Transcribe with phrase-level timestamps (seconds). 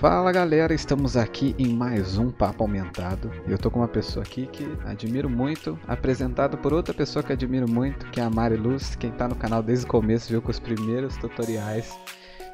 [0.00, 3.30] Fala galera, estamos aqui em mais um Papo Aumentado.
[3.46, 7.70] Eu tô com uma pessoa aqui que admiro muito, apresentado por outra pessoa que admiro
[7.70, 8.96] muito, que é a Mari Luz.
[8.96, 11.94] Quem tá no canal desde o começo viu com os primeiros tutoriais.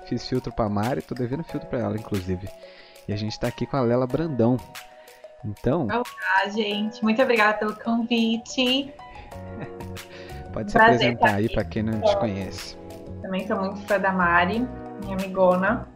[0.08, 2.48] Fiz filtro pra Mari, tô devendo filtro pra ela, inclusive.
[3.06, 4.56] E a gente tá aqui com a Lela Brandão.
[5.44, 5.86] Então.
[5.86, 7.00] Olá, gente.
[7.00, 8.92] Muito obrigada pelo convite.
[10.52, 12.76] Pode se Prazer apresentar aí para quem não te conhece.
[13.22, 14.66] Também sou muito fã da Mari,
[15.04, 15.94] minha amigona.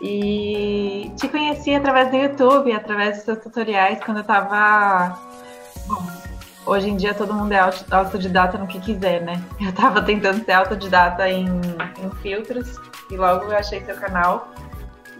[0.00, 5.18] E te conheci através do YouTube, através dos seus tutoriais, quando eu tava.
[5.86, 6.06] Bom,
[6.66, 9.42] hoje em dia todo mundo é autodidata no que quiser, né?
[9.60, 12.78] Eu tava tentando ser autodidata em, em filtros
[13.10, 14.52] e logo eu achei seu canal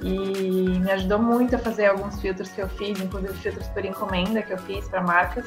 [0.02, 4.42] e me ajudou muito a fazer alguns filtros que eu fiz, inclusive filtros por encomenda
[4.42, 5.46] que eu fiz para marcas,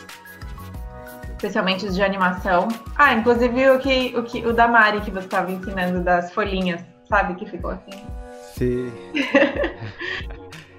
[1.30, 2.67] especialmente os de animação.
[2.98, 6.81] Ah, inclusive o que o que o da Mari que você estava ensinando das folhinhas,
[7.08, 8.19] sabe que ficou assim.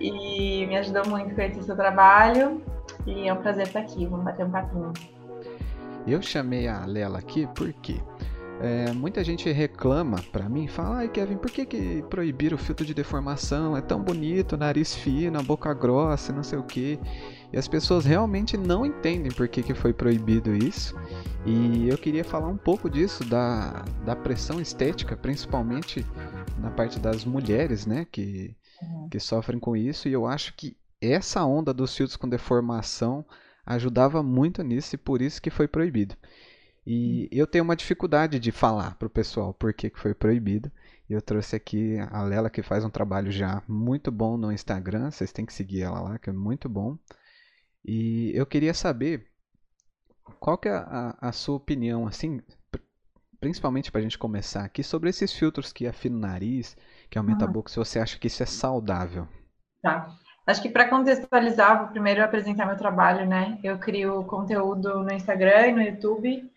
[0.01, 2.63] E me ajudou muito a conhecer seu trabalho.
[3.07, 4.07] E é um prazer estar aqui.
[4.07, 4.93] Vamos bater um papinho.
[6.07, 8.01] Eu chamei a Lela aqui porque
[8.61, 12.85] é, muita gente reclama pra mim, fala, ai Kevin, por que, que proibiram o filtro
[12.85, 13.75] de deformação?
[13.75, 17.01] É tão bonito, nariz fino, boca grossa, não sei o que.
[17.53, 20.95] E as pessoas realmente não entendem por que, que foi proibido isso.
[21.47, 26.07] E eu queria falar um pouco disso, da, da pressão estética, principalmente
[26.59, 29.09] na parte das mulheres, né, que, uhum.
[29.09, 33.25] que sofrem com isso, e eu acho que essa onda dos filtros com deformação
[33.65, 36.15] ajudava muito nisso e por isso que foi proibido.
[36.93, 40.73] E eu tenho uma dificuldade de falar para o pessoal por que, foi proibido.
[41.09, 45.09] E eu trouxe aqui a Lela que faz um trabalho já muito bom no Instagram.
[45.09, 46.99] Vocês têm que seguir ela lá, que é muito bom.
[47.85, 49.24] E eu queria saber
[50.41, 52.41] qual que é a, a sua opinião, assim,
[53.38, 56.77] principalmente para a gente começar aqui, sobre esses filtros que afinam o nariz,
[57.09, 57.51] que aumenta uhum.
[57.51, 59.29] a boca, se você acha que isso é saudável.
[59.80, 60.13] Tá.
[60.45, 63.60] Acho que para contextualizar, vou primeiro apresentar meu trabalho, né?
[63.63, 66.50] Eu crio conteúdo no Instagram e no YouTube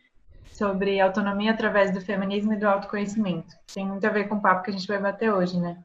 [0.51, 3.55] sobre autonomia através do feminismo e do autoconhecimento.
[3.73, 5.77] Tem muito a ver com o papo que a gente vai bater hoje, né?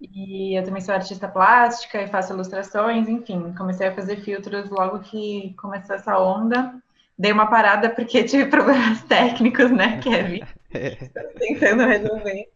[0.00, 4.98] E eu também sou artista plástica e faço ilustrações, enfim, comecei a fazer filtros logo
[5.00, 6.74] que começou essa onda
[7.18, 10.42] dei uma parada porque tive problemas técnicos, né, Kevin?
[10.74, 10.90] É.
[11.38, 12.50] Tentando resolver.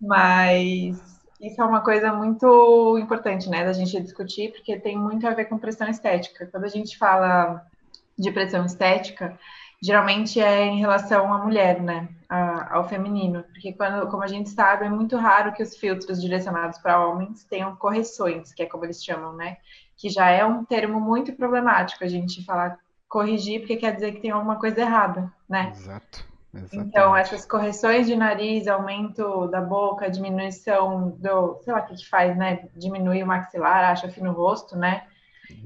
[0.00, 1.00] Mas
[1.40, 5.46] isso é uma coisa muito importante, né, da gente discutir, porque tem muito a ver
[5.46, 6.46] com pressão estética.
[6.46, 7.64] Quando a gente fala
[8.18, 9.38] de pressão estética,
[9.82, 12.08] geralmente é em relação à mulher, né,
[12.70, 16.78] ao feminino, porque quando, como a gente sabe, é muito raro que os filtros direcionados
[16.78, 19.56] para homens tenham correções, que é como eles chamam, né,
[19.96, 22.78] que já é um termo muito problemático a gente falar
[23.08, 25.70] corrigir porque quer dizer que tem alguma coisa errada, né?
[25.76, 26.32] Exato.
[26.54, 26.88] Exatamente.
[26.88, 32.08] Então, essas correções de nariz, aumento da boca, diminuição do, sei lá o que, que
[32.08, 32.68] faz, né?
[32.74, 35.04] Diminui o maxilar, acha fino o rosto, né?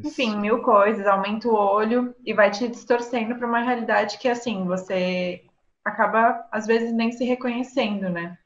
[0.04, 4.64] Enfim, mil coisas, aumenta o olho e vai te distorcendo para uma realidade que, assim,
[4.64, 5.44] você
[5.84, 8.38] acaba, às vezes, nem se reconhecendo, né?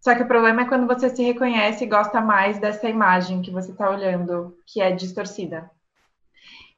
[0.00, 3.50] Só que o problema é quando você se reconhece e gosta mais dessa imagem que
[3.50, 5.70] você está olhando, que é distorcida.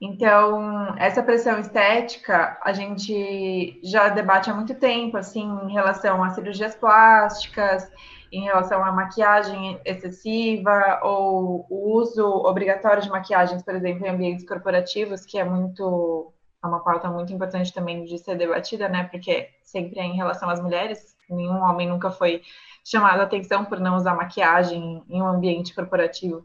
[0.00, 6.30] Então, essa pressão estética a gente já debate há muito tempo, assim, em relação a
[6.30, 7.86] cirurgias plásticas,
[8.32, 14.46] em relação à maquiagem excessiva ou o uso obrigatório de maquiagens, por exemplo, em ambientes
[14.48, 16.32] corporativos, que é muito
[16.62, 19.04] é uma pauta muito importante também de ser debatida, né?
[19.04, 22.42] Porque sempre é em relação às mulheres, nenhum homem nunca foi
[22.84, 26.44] chamado a atenção por não usar maquiagem em um ambiente corporativo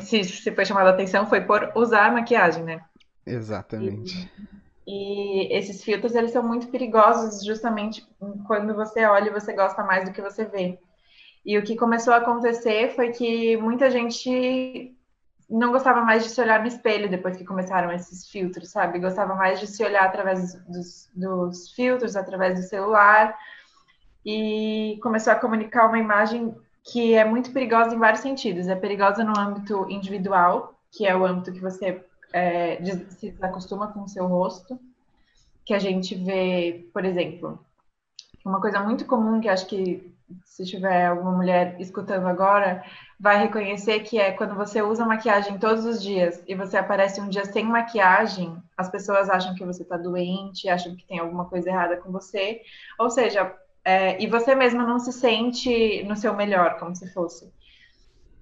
[0.00, 2.80] se, se foi chamada a atenção, foi por usar maquiagem, né?
[3.26, 4.30] Exatamente.
[4.86, 8.06] E, e, esses filtros, eles são muito perigosos justamente
[8.46, 10.78] quando você olha e você gosta mais do que você vê.
[11.44, 14.96] E o que começou a acontecer foi que muita gente
[15.48, 18.98] não gostava mais de se olhar no espelho depois que começaram esses filtros, sabe?
[18.98, 23.36] Gostava mais de se olhar através dos, dos filtros, através do celular.
[24.24, 28.68] E começou a comunicar uma imagem que é muito perigosa em vários sentidos.
[28.68, 32.78] É perigosa no âmbito individual, que é o âmbito que você é,
[33.10, 34.78] se acostuma com o seu rosto,
[35.64, 37.58] que a gente vê, por exemplo,
[38.44, 40.14] uma coisa muito comum que acho que
[40.44, 42.82] se tiver alguma mulher escutando agora,
[43.18, 47.28] vai reconhecer que é quando você usa maquiagem todos os dias e você aparece um
[47.28, 51.68] dia sem maquiagem, as pessoas acham que você está doente, acham que tem alguma coisa
[51.70, 52.60] errada com você.
[52.98, 53.54] Ou seja,
[53.84, 57.52] é, e você mesma não se sente no seu melhor, como se fosse.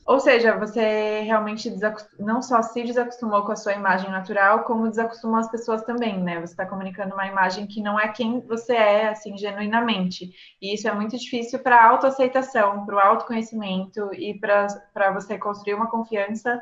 [0.05, 1.73] Ou seja, você realmente
[2.19, 6.41] não só se desacostumou com a sua imagem natural, como desacostumou as pessoas também, né?
[6.41, 10.33] Você está comunicando uma imagem que não é quem você é, assim, genuinamente.
[10.61, 15.75] E isso é muito difícil para a autoaceitação, para o autoconhecimento e para você construir
[15.75, 16.61] uma confiança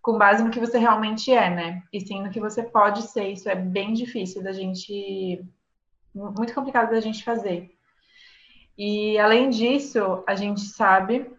[0.00, 1.82] com base no que você realmente é, né?
[1.92, 3.28] E sim no que você pode ser.
[3.28, 5.44] Isso é bem difícil da gente.
[6.14, 7.75] Muito complicado da gente fazer.
[8.76, 11.30] E além disso, a gente sabe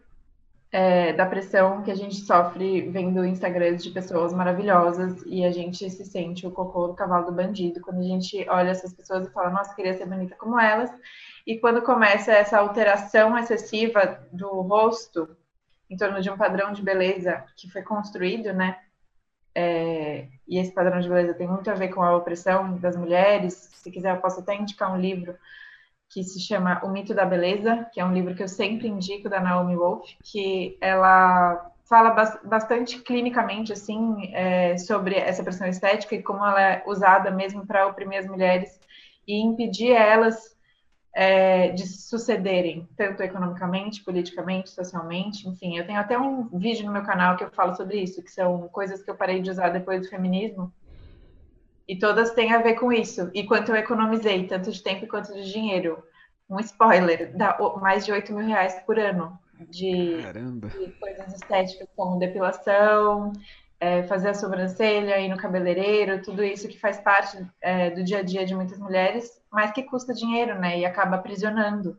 [0.71, 5.89] é, da pressão que a gente sofre vendo Instagrams de pessoas maravilhosas e a gente
[5.89, 9.31] se sente o cocô do cavalo do bandido quando a gente olha essas pessoas e
[9.31, 10.91] fala, nossa, queria ser bonita como elas.
[11.45, 15.29] E quando começa essa alteração excessiva do rosto
[15.89, 18.77] em torno de um padrão de beleza que foi construído, né?
[19.55, 23.71] É, e esse padrão de beleza tem muito a ver com a opressão das mulheres.
[23.73, 25.35] Se quiser, eu posso até indicar um livro
[26.09, 29.29] que se chama O Mito da Beleza, que é um livro que eu sempre indico
[29.29, 32.09] da Naomi Wolf, que ela fala
[32.43, 37.87] bastante clinicamente assim é, sobre essa pressão estética e como ela é usada mesmo para
[37.87, 38.79] oprimir as mulheres
[39.25, 40.57] e impedir elas
[41.13, 45.77] é, de sucederem, tanto economicamente, politicamente, socialmente, enfim.
[45.77, 48.67] Eu tenho até um vídeo no meu canal que eu falo sobre isso, que são
[48.69, 50.71] coisas que eu parei de usar depois do feminismo,
[51.87, 53.29] e todas têm a ver com isso.
[53.33, 56.03] E quanto eu economizei, tanto de tempo quanto de dinheiro.
[56.49, 59.37] Um spoiler, dá mais de 8 mil reais por ano
[59.69, 63.33] de, de coisas estéticas, como depilação,
[63.79, 68.19] é, fazer a sobrancelha, ir no cabeleireiro, tudo isso que faz parte é, do dia
[68.19, 70.79] a dia de muitas mulheres, mas que custa dinheiro, né?
[70.79, 71.97] E acaba aprisionando.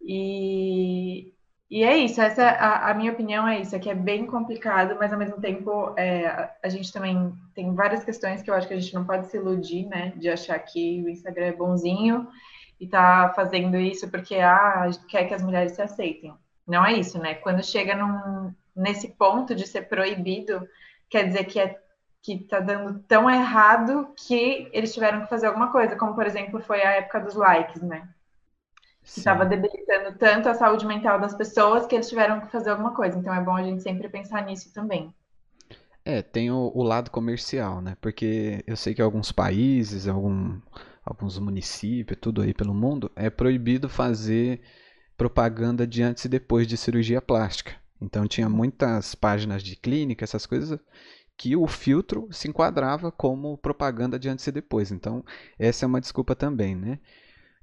[0.00, 1.32] E,
[1.70, 4.96] e é isso, essa a, a, minha opinião é isso, é que é bem complicado,
[4.98, 8.72] mas ao mesmo tempo é, a, gente também tem várias questões que eu acho que
[8.72, 10.12] a gente não pode se iludir, né?
[10.16, 12.26] De achar que o Instagram é bonzinho
[12.80, 16.34] e tá fazendo isso porque ah, quer que as mulheres se aceitem.
[16.66, 17.34] Não é isso, né?
[17.34, 20.66] Quando chega num, nesse ponto de ser proibido,
[21.10, 21.78] quer dizer que é
[22.22, 26.60] que tá dando tão errado que eles tiveram que fazer alguma coisa, como por exemplo
[26.60, 28.08] foi a época dos likes, né?
[29.12, 32.94] Que estava debilitando tanto a saúde mental das pessoas que eles tiveram que fazer alguma
[32.94, 33.18] coisa.
[33.18, 35.12] Então é bom a gente sempre pensar nisso também.
[36.04, 37.96] É, tem o, o lado comercial, né?
[38.00, 40.60] Porque eu sei que alguns países, algum,
[41.04, 44.60] alguns municípios, tudo aí pelo mundo, é proibido fazer
[45.16, 47.72] propaganda de antes e depois de cirurgia plástica.
[48.00, 50.78] Então tinha muitas páginas de clínica, essas coisas,
[51.36, 54.92] que o filtro se enquadrava como propaganda de antes e depois.
[54.92, 55.24] Então
[55.58, 57.00] essa é uma desculpa também, né?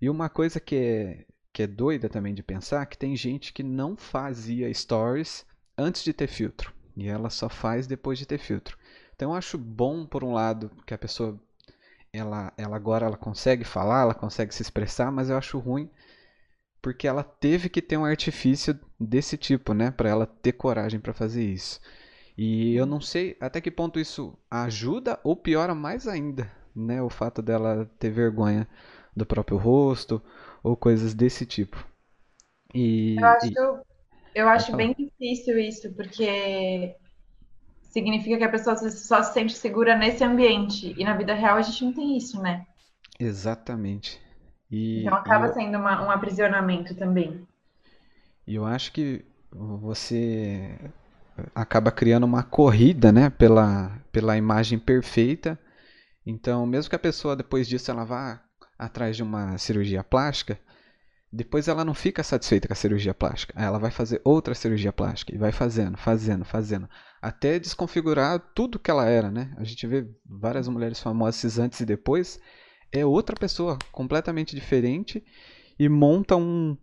[0.02, 1.26] E uma coisa que é,
[1.56, 5.46] que é doida também de pensar que tem gente que não fazia stories
[5.78, 8.78] antes de ter filtro e ela só faz depois de ter filtro.
[9.16, 11.40] Então eu acho bom por um lado que a pessoa
[12.12, 15.90] ela, ela agora ela consegue falar, ela consegue se expressar, mas eu acho ruim
[16.82, 21.14] porque ela teve que ter um artifício desse tipo, né, para ela ter coragem para
[21.14, 21.80] fazer isso.
[22.38, 27.10] E eu não sei até que ponto isso ajuda ou piora mais ainda, né, o
[27.10, 28.68] fato dela ter vergonha
[29.16, 30.22] do próprio rosto
[30.66, 31.78] ou coisas desse tipo.
[32.74, 33.54] E, eu acho, e...
[34.34, 36.96] eu acho bem difícil isso, porque
[37.84, 40.96] significa que a pessoa só se sente segura nesse ambiente.
[40.98, 42.66] E na vida real a gente não tem isso, né?
[43.20, 44.20] Exatamente.
[44.72, 45.54] E, então acaba eu...
[45.54, 47.48] sendo uma, um aprisionamento também.
[48.48, 50.80] E eu acho que você
[51.54, 55.60] acaba criando uma corrida, né, pela, pela imagem perfeita.
[56.26, 58.45] Então, mesmo que a pessoa depois disso ela vá
[58.78, 60.60] atrás de uma cirurgia plástica,
[61.32, 63.54] depois ela não fica satisfeita com a cirurgia plástica.
[63.62, 66.90] Ela vai fazer outra cirurgia plástica e vai fazendo, fazendo, fazendo,
[67.22, 69.54] até desconfigurar tudo que ela era, né?
[69.58, 72.40] A gente vê várias mulheres famosas antes e depois,
[72.92, 75.24] é outra pessoa completamente diferente
[75.78, 76.78] e monta um,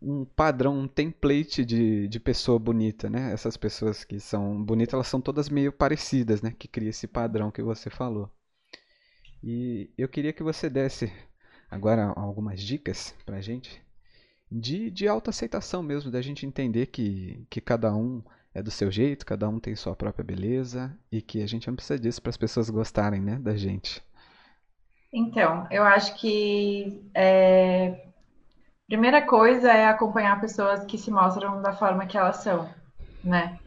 [0.00, 3.32] um padrão, um template de, de pessoa bonita, né?
[3.32, 6.54] Essas pessoas que são bonitas, elas são todas meio parecidas, né?
[6.58, 8.30] Que cria esse padrão que você falou.
[9.42, 11.12] E eu queria que você desse
[11.70, 13.82] agora algumas dicas pra gente
[14.50, 18.22] de, de autoaceitação mesmo, da gente entender que, que cada um
[18.52, 21.76] é do seu jeito, cada um tem sua própria beleza e que a gente não
[21.76, 24.02] precisa disso para as pessoas gostarem né, da gente.
[25.12, 28.06] Então, eu acho que é,
[28.88, 32.68] primeira coisa é acompanhar pessoas que se mostram da forma que elas são,
[33.22, 33.58] né?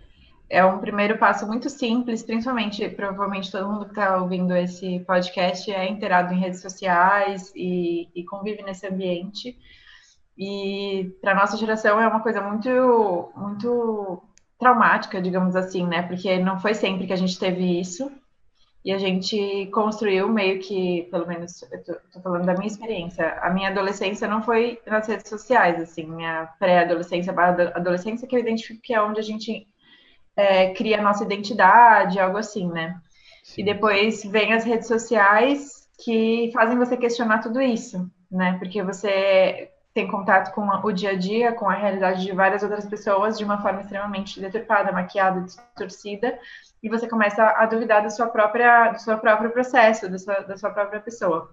[0.54, 5.72] É um primeiro passo muito simples, principalmente, provavelmente todo mundo que está ouvindo esse podcast
[5.72, 9.58] é inteirado em redes sociais e, e convive nesse ambiente.
[10.38, 14.22] E para nossa geração é uma coisa muito, muito
[14.60, 16.04] traumática, digamos assim, né?
[16.04, 18.12] Porque não foi sempre que a gente teve isso.
[18.86, 21.62] e a gente construiu meio que, pelo menos,
[22.12, 26.48] tô, falando da minha experiência, a minha adolescência não foi nas redes sociais, assim, minha
[26.60, 27.34] pré-adolescência,
[27.74, 29.68] adolescência que eu identifico que é onde a gente
[30.36, 33.00] é, cria a nossa identidade, algo assim, né?
[33.44, 33.62] Sim.
[33.62, 38.58] E depois vem as redes sociais que fazem você questionar tudo isso, né?
[38.58, 42.86] Porque você tem contato com o dia a dia, com a realidade de várias outras
[42.86, 46.38] pessoas de uma forma extremamente deturpada, maquiada, distorcida,
[46.82, 50.58] e você começa a duvidar da sua própria, do seu próprio processo, da sua, da
[50.58, 51.52] sua própria pessoa.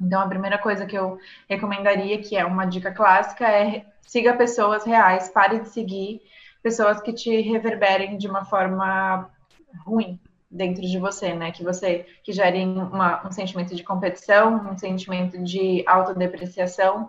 [0.00, 1.18] Então, a primeira coisa que eu
[1.48, 6.20] recomendaria, que é uma dica clássica, é siga pessoas reais, pare de seguir
[6.62, 9.30] pessoas que te reverberem de uma forma
[9.84, 10.18] ruim
[10.50, 11.50] dentro de você, né?
[11.50, 17.08] Que você que gerem um sentimento de competição, um sentimento de autodepreciação.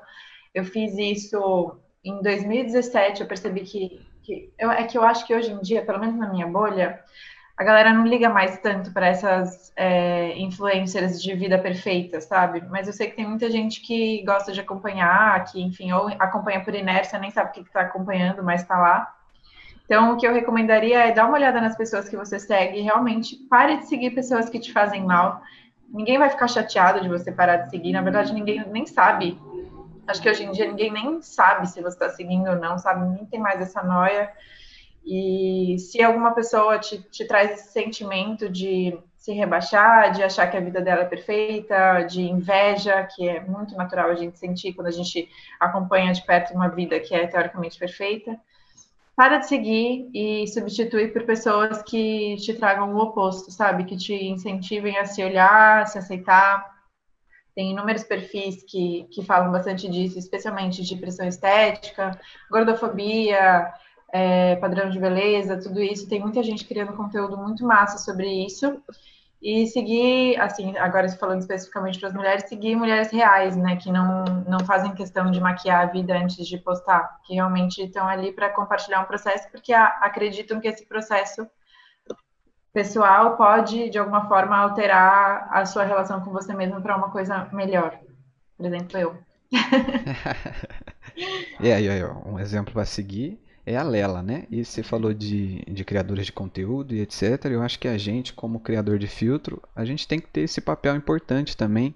[0.53, 5.35] Eu fiz isso em 2017, eu percebi que, que eu, é que eu acho que
[5.35, 7.03] hoje em dia, pelo menos na minha bolha,
[7.57, 12.63] a galera não liga mais tanto para essas é, influencers de vida perfeita, sabe?
[12.69, 16.63] Mas eu sei que tem muita gente que gosta de acompanhar, que, enfim, ou acompanha
[16.63, 19.13] por inércia, nem sabe o que está acompanhando, mas está lá.
[19.89, 23.35] Então, o que eu recomendaria é dar uma olhada nas pessoas que você segue, realmente
[23.49, 25.41] pare de seguir pessoas que te fazem mal.
[25.91, 29.35] Ninguém vai ficar chateado de você parar de seguir, na verdade, ninguém nem sabe.
[30.05, 33.03] Acho que hoje em dia ninguém nem sabe se você está seguindo ou não, sabe?
[33.15, 34.31] Nem tem mais essa noia.
[35.03, 40.57] E se alguma pessoa te, te traz esse sentimento de se rebaixar, de achar que
[40.57, 44.87] a vida dela é perfeita, de inveja, que é muito natural a gente sentir quando
[44.87, 45.27] a gente
[45.59, 48.39] acompanha de perto uma vida que é teoricamente perfeita,
[49.19, 53.83] para de seguir e substitui por pessoas que te tragam o oposto, sabe?
[53.83, 56.65] Que te incentivem a se olhar, a se aceitar.
[57.53, 62.17] Tem inúmeros perfis que, que falam bastante disso, especialmente de pressão estética,
[62.49, 63.69] gordofobia,
[64.13, 66.07] é, padrão de beleza, tudo isso.
[66.07, 68.81] Tem muita gente criando conteúdo muito massa sobre isso.
[69.41, 74.25] E seguir, assim, agora falando especificamente para as mulheres, seguir mulheres reais, né, que não,
[74.45, 78.49] não fazem questão de maquiar a vida antes de postar, que realmente estão ali para
[78.49, 81.47] compartilhar um processo, porque a, acreditam que esse processo
[82.73, 87.47] pessoal pode, de alguma forma, alterar a sua relação com você mesmo para uma coisa
[87.53, 87.97] melhor.
[88.57, 89.17] Por exemplo, eu.
[91.61, 94.47] e aí, um exemplo para seguir é a Lela, né?
[94.49, 97.45] E você falou de, de criadores de conteúdo e etc.
[97.45, 100.59] Eu acho que a gente, como criador de filtro, a gente tem que ter esse
[100.59, 101.95] papel importante também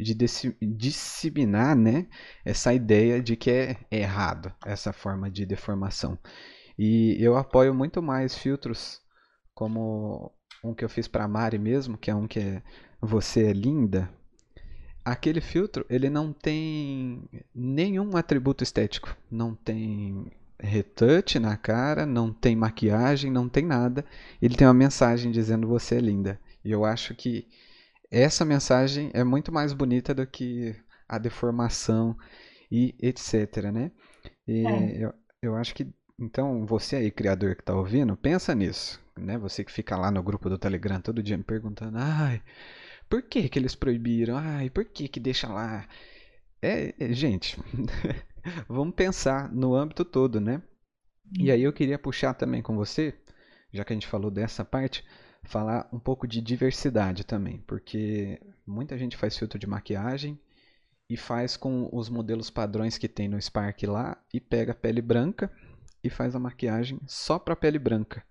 [0.00, 0.16] de
[0.60, 2.08] disseminar né,
[2.44, 6.18] essa ideia de que é errado essa forma de deformação.
[6.76, 9.00] E eu apoio muito mais filtros
[9.54, 10.32] como
[10.64, 12.62] um que eu fiz para a Mari mesmo, que é um que é
[13.00, 14.10] Você é Linda.
[15.04, 17.22] Aquele filtro, ele não tem
[17.54, 19.16] nenhum atributo estético.
[19.30, 24.04] Não tem retouch na cara, não tem maquiagem, não tem nada.
[24.40, 26.40] Ele tem uma mensagem dizendo você é linda.
[26.64, 27.48] E eu acho que
[28.10, 30.74] essa mensagem é muito mais bonita do que
[31.08, 32.16] a deformação
[32.70, 33.90] e etc, né?
[34.46, 35.04] E é.
[35.04, 35.86] eu, eu acho que
[36.18, 39.36] então você aí criador que está ouvindo, pensa nisso, né?
[39.38, 42.40] Você que fica lá no grupo do Telegram todo dia me perguntando, ai,
[43.08, 44.36] por que que eles proibiram?
[44.36, 45.86] Ai, por que que deixa lá?
[46.60, 47.58] É, é gente,
[48.68, 50.62] vamos pensar no âmbito todo, né?
[51.38, 53.14] E aí eu queria puxar também com você,
[53.72, 55.04] já que a gente falou dessa parte,
[55.44, 60.38] falar um pouco de diversidade também, porque muita gente faz filtro de maquiagem
[61.08, 65.02] e faz com os modelos padrões que tem no Spark lá e pega a pele
[65.02, 65.50] branca
[66.02, 68.24] e faz a maquiagem só para pele branca.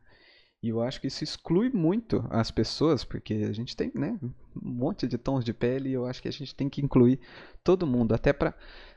[0.63, 4.31] E eu acho que isso exclui muito as pessoas, porque a gente tem né, um
[4.55, 7.19] monte de tons de pele e eu acho que a gente tem que incluir
[7.63, 8.53] todo mundo, até para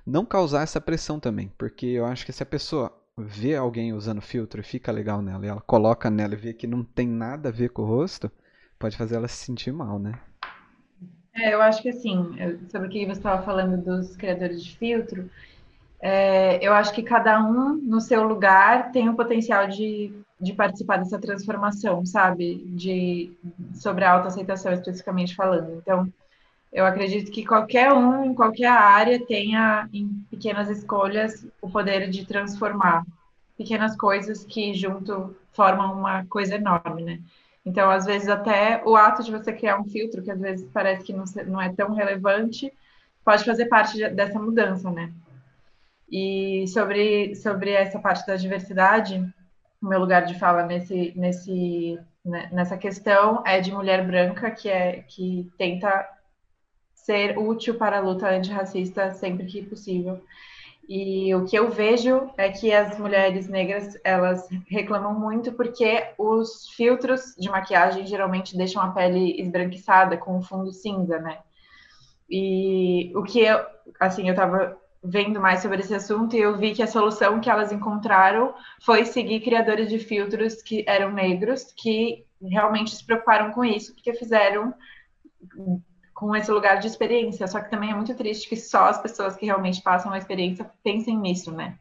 [0.07, 1.53] não causar essa pressão também.
[1.57, 5.47] Porque eu acho que se a pessoa vê alguém usando filtro e fica legal nela,
[5.47, 8.31] e ela coloca nela e vê que não tem nada a ver com o rosto,
[8.79, 10.19] pode fazer ela se sentir mal, né?
[11.33, 12.37] É, eu acho que assim,
[12.71, 15.29] sobre o que você estava falando dos criadores de filtro,
[16.01, 20.13] é, eu acho que cada um no seu lugar tem o potencial de
[20.45, 22.57] de participar dessa transformação, sabe?
[22.67, 23.33] De,
[23.75, 25.75] sobre a autoaceitação especificamente falando.
[25.79, 26.13] Então,
[26.75, 32.27] eu acredito que qualquer um, em qualquer área, tenha, em pequenas escolhas, o poder de
[32.27, 33.05] transformar
[33.57, 37.21] pequenas coisas que junto formam uma coisa enorme, né?
[37.65, 41.05] Então, às vezes, até o ato de você criar um filtro, que às vezes parece
[41.05, 42.73] que não, não é tão relevante,
[43.25, 45.13] pode fazer parte de, dessa mudança, né?
[46.11, 49.25] E sobre, sobre essa parte da diversidade,
[49.81, 54.69] o meu lugar de fala nesse, nesse, né, nessa questão é de mulher branca que
[54.69, 56.05] é que tenta
[57.05, 60.23] ser útil para a luta antirracista sempre que possível.
[60.89, 66.69] E o que eu vejo é que as mulheres negras, elas reclamam muito porque os
[66.71, 71.39] filtros de maquiagem geralmente deixam a pele esbranquiçada com um fundo cinza, né?
[72.29, 73.61] E o que eu,
[74.01, 77.51] assim, eu tava vendo mais sobre esse assunto e eu vi que a solução que
[77.51, 83.63] elas encontraram foi seguir criadores de filtros que eram negros, que realmente se preocuparam com
[83.63, 84.73] isso, porque fizeram
[86.25, 87.47] com esse lugar de experiência.
[87.47, 90.71] Só que também é muito triste que só as pessoas que realmente passam a experiência
[90.83, 91.77] pensem nisso, né?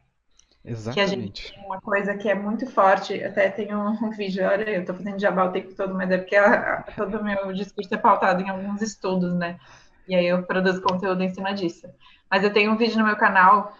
[0.62, 0.94] Exatamente.
[0.94, 4.46] Que a gente tem uma coisa que é muito forte, até tem um, um vídeo,
[4.46, 7.24] olha, eu tô fazendo jabá o tempo todo, mas é porque a, a, todo o
[7.24, 9.58] meu discurso é pautado em alguns estudos, né?
[10.06, 11.88] E aí eu produzo conteúdo em cima disso.
[12.30, 13.74] Mas eu tenho um vídeo no meu canal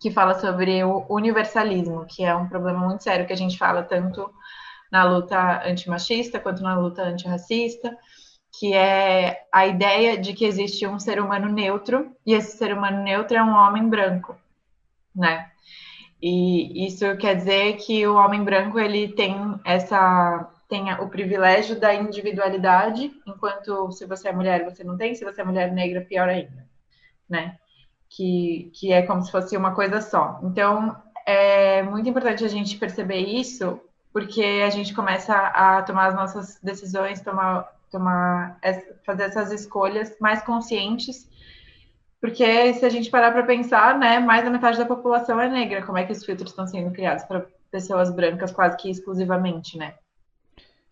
[0.00, 3.82] que fala sobre o universalismo, que é um problema muito sério que a gente fala
[3.82, 4.30] tanto
[4.90, 7.94] na luta antimachista quanto na luta antirracista,
[8.52, 13.02] que é a ideia de que existe um ser humano neutro e esse ser humano
[13.02, 14.36] neutro é um homem branco,
[15.14, 15.50] né?
[16.20, 21.94] E isso quer dizer que o homem branco ele tem essa tem o privilégio da
[21.94, 26.28] individualidade, enquanto se você é mulher você não tem, se você é mulher negra pior
[26.28, 26.66] ainda,
[27.28, 27.56] né?
[28.10, 30.40] Que, que é como se fosse uma coisa só.
[30.42, 33.80] Então é muito importante a gente perceber isso,
[34.12, 38.60] porque a gente começa a tomar as nossas decisões, tomar tomar
[39.04, 41.28] fazer essas escolhas mais conscientes,
[42.20, 45.82] porque se a gente parar para pensar, né, mais da metade da população é negra.
[45.84, 49.94] Como é que os filtros estão sendo criados para pessoas brancas quase que exclusivamente, né?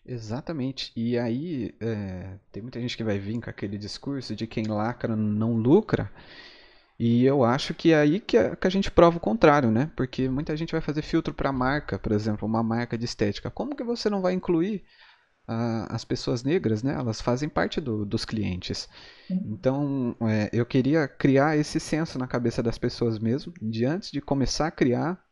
[0.05, 0.93] Exatamente.
[0.95, 5.17] E aí é, tem muita gente que vai vir com aquele discurso de quem lacra
[5.17, 6.11] não lucra.
[6.99, 9.91] E eu acho que é aí que a, que a gente prova o contrário, né?
[9.97, 13.51] Porque muita gente vai fazer filtro para marca, por exemplo, uma marca de estética.
[13.51, 14.85] Como que você não vai incluir
[15.49, 18.89] as pessoas negras, né, elas fazem parte do, dos clientes.
[19.31, 24.21] Então, é, eu queria criar esse senso na cabeça das pessoas mesmo, de antes de
[24.21, 25.23] começar a criar,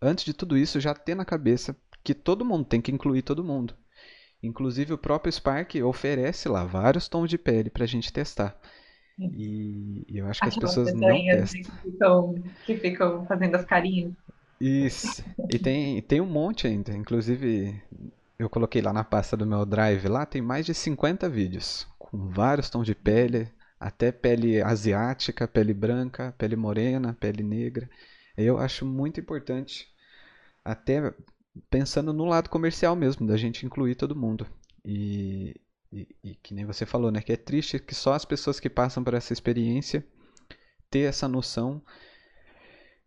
[0.00, 3.42] antes de tudo isso, já ter na cabeça que todo mundo tem que incluir todo
[3.42, 3.74] mundo.
[4.42, 8.60] Inclusive, o próprio Spark oferece lá vários tons de pele para a gente testar.
[9.18, 11.62] E eu acho que as pessoas não testam.
[11.62, 12.34] Que ficam,
[12.66, 14.12] que ficam fazendo as carinhas.
[14.60, 15.24] Isso.
[15.50, 16.92] E tem, tem um monte ainda.
[16.92, 17.80] Inclusive,
[18.38, 22.28] eu coloquei lá na pasta do meu Drive, lá tem mais de 50 vídeos, com
[22.28, 27.88] vários tons de pele, até pele asiática, pele branca, pele morena, pele negra.
[28.36, 29.88] Eu acho muito importante,
[30.64, 31.14] até
[31.70, 34.46] pensando no lado comercial mesmo, da gente incluir todo mundo.
[34.84, 35.54] E,
[35.92, 38.68] e, e que nem você falou, né, que é triste que só as pessoas que
[38.68, 40.04] passam por essa experiência
[40.90, 41.82] ter essa noção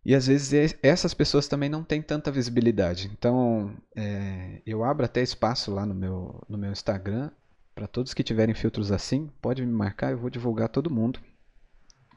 [0.07, 3.11] e às vezes essas pessoas também não têm tanta visibilidade.
[3.11, 7.29] Então, é, eu abro até espaço lá no meu, no meu Instagram
[7.75, 11.19] para todos que tiverem filtros assim, pode me marcar, eu vou divulgar todo mundo.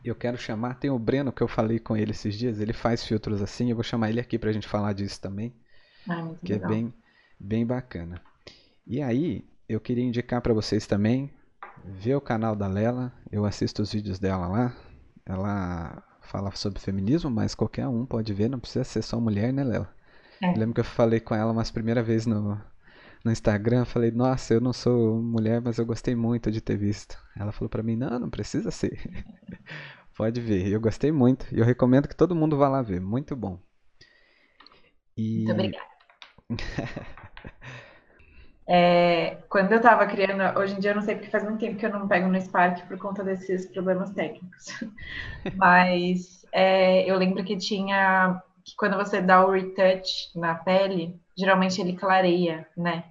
[0.05, 3.05] Eu quero chamar, tem o Breno que eu falei com ele esses dias, ele faz
[3.05, 5.53] filtros assim, eu vou chamar ele aqui para a gente falar disso também,
[6.09, 6.71] ah, que é legal.
[6.71, 6.95] é bem,
[7.41, 8.23] bem bacana.
[8.87, 11.29] E aí, eu queria indicar para vocês também
[11.85, 14.77] ver o canal da Lela, eu assisto os vídeos dela lá,
[15.27, 19.65] ela fala sobre feminismo, mas qualquer um pode ver, não precisa ser só mulher, né,
[19.65, 19.93] Lela?
[20.41, 20.53] É.
[20.55, 22.59] Lembro que eu falei com ela umas primeira vez no,
[23.25, 27.19] no Instagram, falei, nossa, eu não sou mulher, mas eu gostei muito de ter visto.
[27.37, 28.99] Ela falou para mim, não, não precisa ser.
[30.17, 33.35] pode ver, eu gostei muito, e eu recomendo que todo mundo vá lá ver, muito
[33.35, 33.59] bom.
[35.17, 35.39] E...
[35.39, 35.87] Muito obrigada.
[38.67, 41.77] É, quando eu estava criando, hoje em dia eu não sei porque faz muito tempo
[41.77, 44.67] que eu não pego no Spark por conta desses problemas técnicos.
[45.57, 51.81] Mas é, eu lembro que tinha que quando você dá o retouch na pele, geralmente
[51.81, 53.05] ele clareia, né?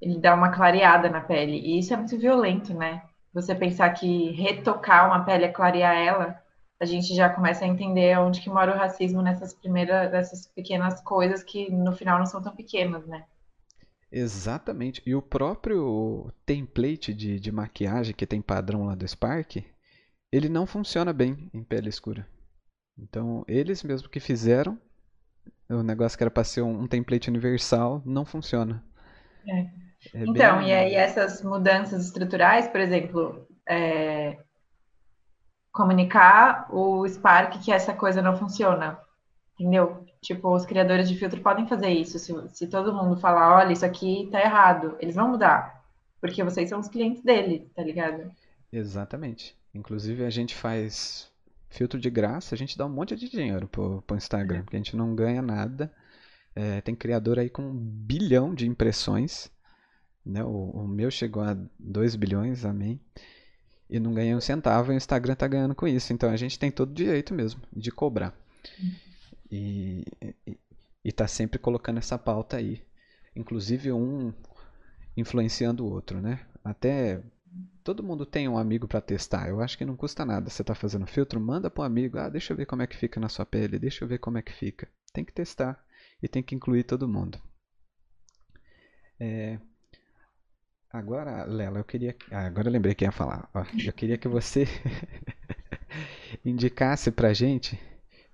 [0.00, 1.58] Ele dá uma clareada na pele.
[1.58, 3.02] E isso é muito violento, né?
[3.32, 6.42] Você pensar que retocar uma pele é clarear ela,
[6.80, 11.00] a gente já começa a entender onde que mora o racismo nessas primeiras, nessas pequenas
[11.02, 13.24] coisas que no final não são tão pequenas, né?
[14.12, 15.02] Exatamente.
[15.06, 19.64] E o próprio template de, de maquiagem que tem padrão lá do Spark,
[20.30, 22.28] ele não funciona bem em pele escura.
[22.98, 24.78] Então, eles mesmo que fizeram,
[25.68, 28.84] o negócio que era para ser um, um, template universal, não funciona.
[29.48, 29.60] É.
[30.14, 30.68] É então, bem...
[30.68, 34.36] e aí essas mudanças estruturais, por exemplo, é...
[35.72, 38.98] comunicar o Spark que essa coisa não funciona,
[39.58, 40.04] entendeu?
[40.20, 42.18] Tipo, os criadores de filtro podem fazer isso.
[42.18, 45.82] Se, se todo mundo falar, olha, isso aqui tá errado, eles vão mudar.
[46.20, 48.30] Porque vocês são os clientes dele, tá ligado?
[48.72, 49.56] Exatamente.
[49.74, 51.30] Inclusive, a gente faz
[51.68, 54.62] filtro de graça, a gente dá um monte de dinheiro pro, pro Instagram, é.
[54.62, 55.92] porque a gente não ganha nada.
[56.54, 59.50] É, tem criador aí com um bilhão de impressões.
[60.24, 60.44] Né?
[60.44, 63.00] O, o meu chegou a 2 bilhões, amém.
[63.88, 66.12] E não ganhei um centavo e o Instagram tá ganhando com isso.
[66.12, 68.34] Então a gente tem todo o direito mesmo de cobrar.
[69.54, 70.02] E,
[71.04, 72.82] e, tá sempre colocando essa pauta aí.
[73.36, 74.32] Inclusive um
[75.14, 76.40] influenciando o outro, né?
[76.64, 77.22] Até
[77.84, 79.50] todo mundo tem um amigo para testar.
[79.50, 80.48] Eu acho que não custa nada.
[80.48, 82.16] Você tá fazendo filtro, manda para um amigo.
[82.16, 83.78] Ah, deixa eu ver como é que fica na sua pele.
[83.78, 84.88] Deixa eu ver como é que fica.
[85.12, 85.84] Tem que testar
[86.22, 87.38] e tem que incluir todo mundo.
[89.20, 89.58] É...
[90.90, 92.16] Agora, Lela, eu queria.
[92.30, 93.50] Ah, agora eu lembrei que ia falar.
[93.52, 94.64] Ó, eu queria que você
[96.42, 97.78] indicasse pra gente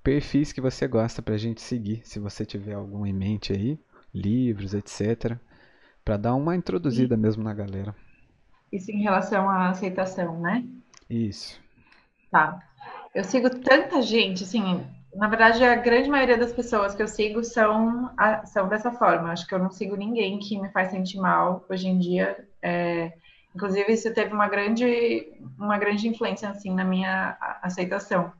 [0.08, 3.78] perfis que você gosta pra gente seguir, se você tiver algum em mente aí,
[4.14, 5.36] livros, etc.
[6.02, 7.94] Pra dar uma introduzida mesmo na galera.
[8.72, 10.64] Isso em relação à aceitação, né?
[11.10, 11.60] Isso.
[12.30, 12.58] Tá.
[13.14, 14.82] Eu sigo tanta gente, assim,
[15.14, 18.10] na verdade, a grande maioria das pessoas que eu sigo são,
[18.46, 19.30] são dessa forma.
[19.30, 22.48] Acho que eu não sigo ninguém que me faz sentir mal hoje em dia.
[22.62, 23.12] É,
[23.54, 28.32] inclusive, isso teve uma grande, uma grande influência assim na minha aceitação.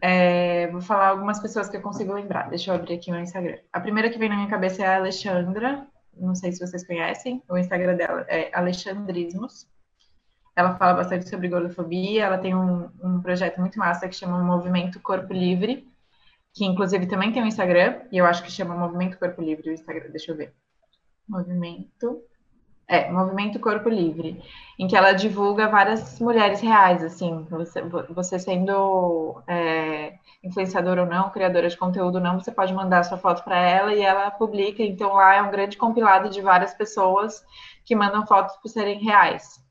[0.00, 2.48] É, vou falar algumas pessoas que eu consigo lembrar.
[2.48, 3.58] Deixa eu abrir aqui o Instagram.
[3.72, 5.86] A primeira que vem na minha cabeça é a Alexandra.
[6.16, 7.42] Não sei se vocês conhecem.
[7.48, 9.68] O Instagram dela é Alexandrismos.
[10.56, 12.24] Ela fala bastante sobre gordofobia.
[12.24, 15.88] Ela tem um, um projeto muito massa que chama Movimento Corpo Livre,
[16.52, 18.02] que inclusive também tem um Instagram.
[18.12, 20.10] E eu acho que chama Movimento Corpo Livre o Instagram.
[20.10, 20.54] Deixa eu ver.
[21.28, 22.22] Movimento
[22.88, 24.42] é, Movimento Corpo Livre,
[24.78, 31.30] em que ela divulga várias mulheres reais, assim, você, você sendo é, influenciadora ou não,
[31.30, 34.82] criadora de conteúdo ou não, você pode mandar sua foto para ela e ela publica,
[34.82, 37.44] então lá é um grande compilado de várias pessoas
[37.84, 39.62] que mandam fotos por serem reais.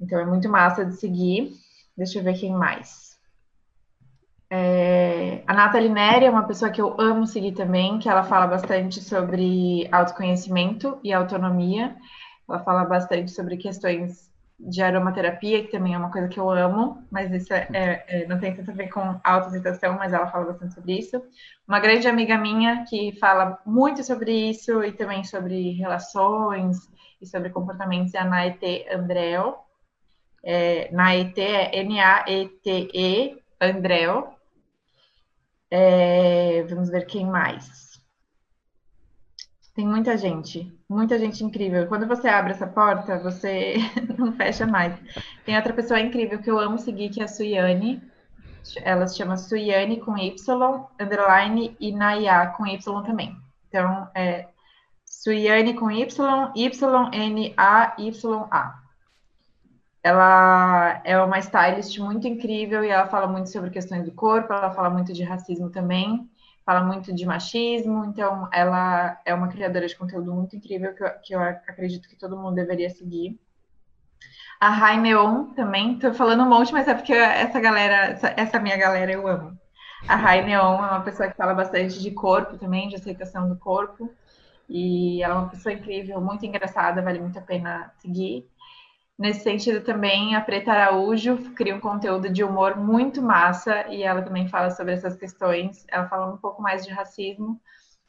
[0.00, 1.52] Então é muito massa de seguir.
[1.96, 3.05] Deixa eu ver quem mais.
[4.48, 8.46] É, a Nathalie Neri é uma pessoa que eu amo seguir também, que ela fala
[8.46, 11.96] bastante sobre autoconhecimento e autonomia.
[12.48, 17.04] Ela fala bastante sobre questões de aromaterapia, que também é uma coisa que eu amo,
[17.10, 20.46] mas isso é, é, é não tem tanto a ver com autoaceitação, mas ela fala
[20.46, 21.22] bastante sobre isso.
[21.68, 26.78] Uma grande amiga minha que fala muito sobre isso e também sobre relações
[27.20, 29.56] e sobre comportamentos é a Naete Andreo.
[30.42, 34.35] É, Naete é N-A-E-T-E Andreo.
[35.70, 37.86] É, vamos ver quem mais.
[39.74, 41.86] Tem muita gente, muita gente incrível.
[41.86, 43.74] Quando você abre essa porta, você
[44.16, 44.98] não fecha mais.
[45.44, 48.02] Tem outra pessoa incrível que eu amo seguir, que é a Suiane.
[48.82, 53.36] Ela se chama Suiane com Y, underline, e Naya com Y também.
[53.68, 54.48] Então, é
[55.04, 57.66] Suiane com Y, Y-N-A-Y-A.
[60.06, 64.70] Ela é uma stylist muito incrível e ela fala muito sobre questões do corpo, ela
[64.70, 66.30] fala muito de racismo também,
[66.64, 71.10] fala muito de machismo, então ela é uma criadora de conteúdo muito incrível que eu,
[71.24, 73.36] que eu acredito que todo mundo deveria seguir.
[74.60, 78.60] A Rai Neon também, tô falando um monte, mas é porque essa galera, essa, essa
[78.60, 79.58] minha galera eu amo.
[80.06, 83.56] A Rai Neon é uma pessoa que fala bastante de corpo também, de aceitação do
[83.56, 84.08] corpo.
[84.68, 88.48] E ela é uma pessoa incrível, muito engraçada, vale muito a pena seguir.
[89.18, 94.20] Nesse sentido também, a Preta Araújo cria um conteúdo de humor muito massa e ela
[94.20, 95.86] também fala sobre essas questões.
[95.88, 97.58] Ela fala um pouco mais de racismo,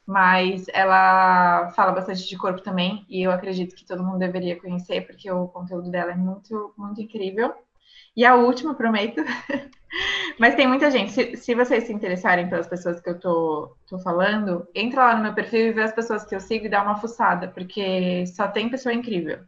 [0.06, 5.08] mas ela fala bastante de corpo também e eu acredito que todo mundo deveria conhecer
[5.08, 7.54] porque o conteúdo dela é muito, muito incrível.
[8.16, 9.24] E a última, prometo.
[10.40, 11.12] Mas tem muita gente.
[11.12, 15.24] Se, se, vocês se interessarem pelas pessoas que eu tô, tô falando, entra lá no
[15.24, 18.48] meu perfil e vê as pessoas que eu sigo e dá uma fuçada, porque só
[18.48, 19.40] tem pessoa incrível.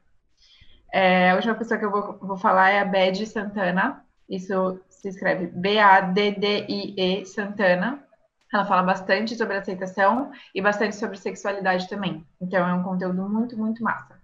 [0.92, 4.04] É, a última pessoa que eu vou, vou falar é a Bad Santana.
[4.30, 8.04] Isso se escreve B-A-D-D-I-E Santana.
[8.52, 12.26] Ela fala bastante sobre aceitação e bastante sobre sexualidade também.
[12.42, 14.20] Então é um conteúdo muito, muito massa.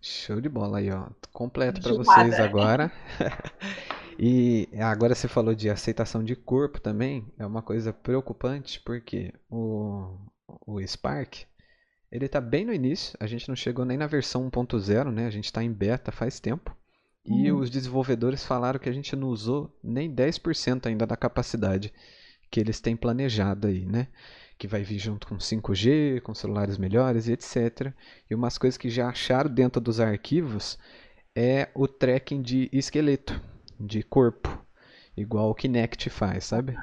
[0.00, 1.08] Show de bola aí, ó.
[1.32, 2.92] Completo para vocês agora.
[4.18, 7.26] e agora você falou de aceitação de corpo também.
[7.38, 10.18] É uma coisa preocupante porque o,
[10.66, 11.46] o Spark
[12.16, 15.26] ele está bem no início, a gente não chegou nem na versão 1.0, né?
[15.26, 16.74] A gente está em beta faz tempo.
[17.26, 17.58] E uhum.
[17.58, 21.92] os desenvolvedores falaram que a gente não usou nem 10% ainda da capacidade
[22.50, 24.08] que eles têm planejado aí, né?
[24.56, 27.92] Que vai vir junto com 5G, com celulares melhores e etc.
[28.30, 30.78] E umas coisas que já acharam dentro dos arquivos
[31.36, 33.38] é o tracking de esqueleto,
[33.78, 34.48] de corpo,
[35.14, 36.74] igual o Kinect faz, sabe?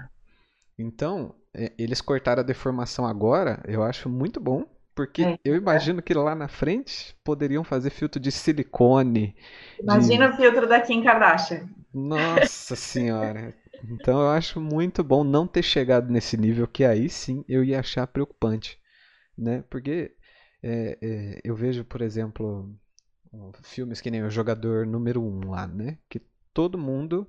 [0.77, 6.01] Então, é, eles cortaram a deformação agora, eu acho muito bom, porque é, eu imagino
[6.01, 9.35] que lá na frente poderiam fazer filtro de silicone.
[9.79, 10.33] Imagina de...
[10.33, 11.67] o filtro da Kim Kardashian.
[11.93, 13.55] Nossa senhora.
[13.89, 17.79] Então eu acho muito bom não ter chegado nesse nível, que aí sim eu ia
[17.79, 18.79] achar preocupante.
[19.37, 19.63] Né?
[19.69, 20.15] Porque
[20.61, 22.73] é, é, eu vejo, por exemplo,
[23.63, 25.97] filmes que nem o Jogador Número 1 um lá, né?
[26.07, 26.21] Que
[26.53, 27.27] todo mundo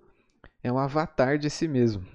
[0.63, 2.07] é um avatar de si mesmo.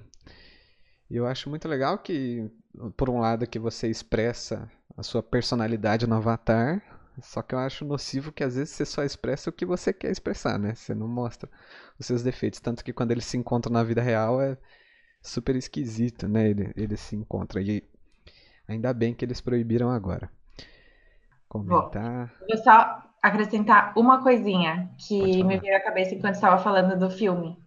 [1.09, 2.49] E eu acho muito legal que,
[2.95, 6.81] por um lado, que você expressa a sua personalidade no avatar,
[7.21, 10.11] só que eu acho nocivo que às vezes você só expressa o que você quer
[10.11, 10.73] expressar, né?
[10.75, 11.49] Você não mostra
[11.99, 12.59] os seus defeitos.
[12.59, 14.57] Tanto que quando eles se encontram na vida real é
[15.21, 16.49] super esquisito, né?
[16.49, 17.61] Eles, eles se encontram.
[17.61, 17.83] E
[18.67, 20.31] ainda bem que eles proibiram agora.
[21.47, 22.33] Comentar.
[22.47, 27.57] Vou só acrescentar uma coisinha que me veio à cabeça enquanto estava falando do filme.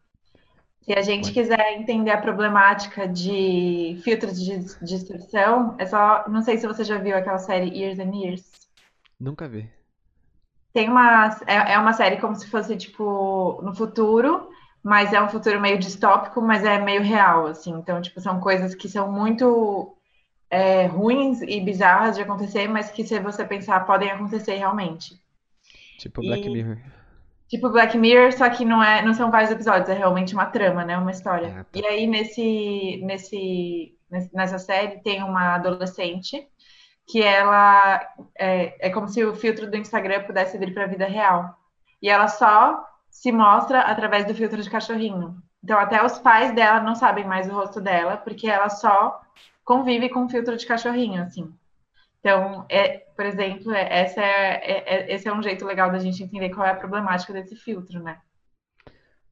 [0.83, 6.29] Se a gente quiser entender a problemática de filtros de distorção, é só.
[6.29, 8.51] Não sei se você já viu aquela série Years and Years.
[9.19, 9.71] Nunca vi.
[10.73, 11.39] Tem uma.
[11.47, 14.49] É, é uma série como se fosse, tipo, no futuro,
[14.83, 17.73] mas é um futuro meio distópico, mas é meio real, assim.
[17.73, 19.97] Então, tipo, são coisas que são muito
[20.51, 25.15] é, ruins e bizarras de acontecer, mas que se você pensar podem acontecer realmente.
[25.99, 26.79] Tipo Black e, Mirror.
[27.53, 30.87] Tipo Black Mirror, só que não é, não são vários episódios, é realmente uma trama,
[30.87, 31.55] né, uma história.
[31.59, 31.81] Ah, tá.
[31.81, 33.95] E aí nesse, nesse,
[34.33, 36.49] nessa série tem uma adolescente
[37.07, 38.01] que ela
[38.39, 41.55] é, é como se o filtro do Instagram pudesse vir para a vida real.
[42.01, 45.37] E ela só se mostra através do filtro de cachorrinho.
[45.63, 49.21] Então até os pais dela não sabem mais o rosto dela, porque ela só
[49.63, 51.53] convive com filtro de cachorrinho, assim.
[52.23, 55.99] Então, é, por exemplo, é, essa é, é, é, esse é um jeito legal da
[55.99, 58.21] gente entender qual é a problemática desse filtro, né?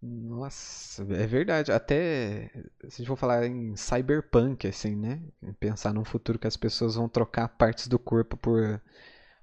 [0.02, 1.70] Nossa, é verdade.
[1.70, 2.50] Até
[2.88, 5.22] se a gente for falar em cyberpunk, assim, né?
[5.60, 8.80] Pensar num futuro que as pessoas vão trocar partes do corpo por é.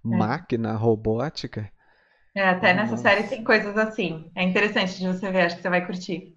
[0.04, 1.72] máquina robótica.
[2.36, 2.92] É, até Nossa.
[2.92, 4.30] nessa série tem coisas assim.
[4.36, 6.36] É interessante de você ver, acho que você vai curtir.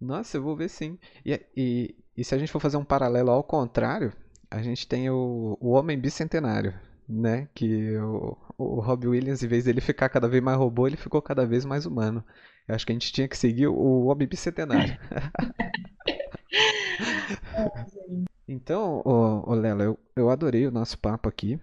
[0.00, 0.98] Nossa, eu vou ver sim.
[1.24, 4.12] E, e, e se a gente for fazer um paralelo ao contrário,
[4.54, 6.72] a gente tem o, o Homem Bicentenário,
[7.08, 7.48] né?
[7.52, 11.20] Que o, o Robbie Williams, em vez dele ficar cada vez mais robô, ele ficou
[11.20, 12.24] cada vez mais humano.
[12.68, 14.96] Eu acho que a gente tinha que seguir o Homem Bicentenário.
[18.46, 21.58] então, ô, ô Lela, eu, eu adorei o nosso papo aqui.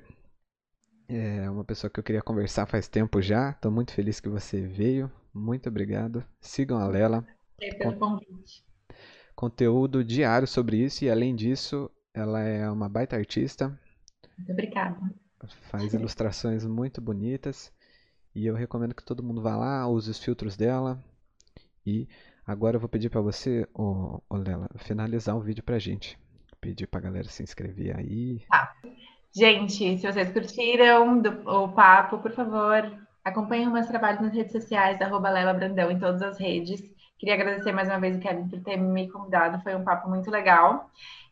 [1.08, 3.52] É uma pessoa que eu queria conversar faz tempo já.
[3.52, 5.10] Estou muito feliz que você veio.
[5.34, 6.26] Muito obrigado.
[6.42, 7.26] Sigam a Lela.
[7.58, 8.70] pelo convite
[9.34, 13.78] conteúdo diário sobre isso e além disso, ela é uma baita artista.
[14.38, 14.98] Muito obrigada.
[15.70, 17.74] Faz ilustrações muito bonitas
[18.36, 21.04] e eu recomendo que todo mundo vá lá, use os filtros dela.
[21.86, 22.08] E
[22.46, 26.18] agora eu vou pedir para você, oh Lela, finalizar o vídeo pra gente.
[26.60, 28.44] Pedir pra galera se inscrever aí.
[28.50, 28.72] Tá.
[29.34, 32.92] Gente, se vocês curtiram do, o papo, por favor,
[33.24, 36.84] acompanhem meus trabalhos nas redes sociais, arroba Lela Brandão em todas as redes.
[37.18, 40.30] Queria agradecer mais uma vez o Kevin por ter me convidado, foi um papo muito
[40.30, 40.92] legal.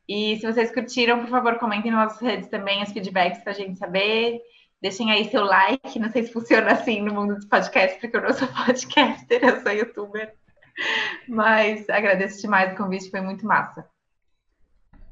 [0.10, 3.56] E se vocês curtiram, por favor, comentem nas nossas redes também os feedbacks para a
[3.56, 4.42] gente saber.
[4.82, 6.00] Deixem aí seu like.
[6.00, 9.62] Não sei se funciona assim no mundo dos podcasts, porque eu não sou podcaster, eu
[9.62, 10.34] sou youtuber.
[11.28, 13.88] Mas agradeço demais o convite, foi muito massa.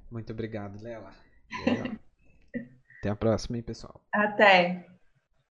[0.09, 1.11] Muito obrigado, Lela.
[2.97, 4.01] Até a próxima, hein, pessoal.
[4.11, 4.87] Até.